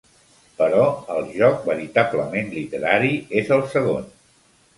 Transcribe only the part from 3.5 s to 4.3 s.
el segon.